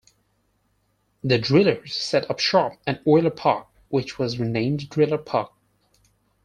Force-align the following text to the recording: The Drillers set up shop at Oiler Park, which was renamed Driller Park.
The 1.23 1.37
Drillers 1.37 1.93
set 1.93 2.27
up 2.31 2.39
shop 2.39 2.73
at 2.87 3.05
Oiler 3.05 3.29
Park, 3.29 3.67
which 3.89 4.17
was 4.17 4.39
renamed 4.39 4.89
Driller 4.89 5.19
Park. 5.19 5.51